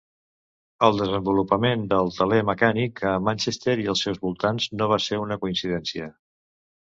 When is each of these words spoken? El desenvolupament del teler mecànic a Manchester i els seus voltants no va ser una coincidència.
El 0.85 0.95
desenvolupament 0.99 1.83
del 1.91 2.09
teler 2.15 2.39
mecànic 2.47 3.03
a 3.11 3.13
Manchester 3.27 3.77
i 3.83 3.87
els 3.95 4.03
seus 4.07 4.19
voltants 4.25 4.67
no 4.79 4.87
va 4.95 5.01
ser 5.09 5.23
una 5.27 5.37
coincidència. 5.45 6.09